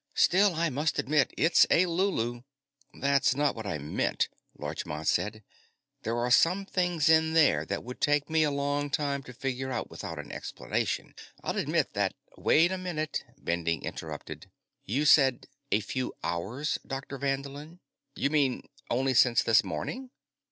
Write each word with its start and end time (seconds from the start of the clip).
Still, 0.15 0.55
I 0.55 0.71
must 0.71 0.97
admit 0.97 1.31
it's 1.37 1.67
a 1.69 1.85
lulu." 1.85 2.41
"That's 2.91 3.35
not 3.35 3.53
what 3.53 3.67
I 3.67 3.77
meant," 3.77 4.29
Larchmont 4.57 5.07
said. 5.07 5.43
"There 6.01 6.17
are 6.17 6.31
some 6.31 6.65
things 6.65 7.07
in 7.07 7.33
there 7.33 7.65
that 7.67 7.83
would 7.83 8.01
take 8.01 8.23
a 8.31 8.47
long 8.47 8.89
time 8.89 9.21
to 9.21 9.31
figure 9.31 9.71
out 9.71 9.91
without 9.91 10.17
an 10.17 10.31
explanation. 10.31 11.13
I'll 11.43 11.55
admit 11.55 11.93
that" 11.93 12.15
"Wait 12.35 12.71
a 12.71 12.79
minute," 12.79 13.23
Bending 13.37 13.83
interrupted. 13.83 14.49
"You 14.83 15.05
said 15.05 15.45
'a 15.71 15.81
few 15.81 16.15
hours', 16.23 16.79
Dr. 16.83 17.19
Vanderlin. 17.19 17.79
You 18.15 18.31
mean 18.31 18.63
only 18.89 19.13
since 19.13 19.43
this 19.43 19.63
morning?" 19.63 20.09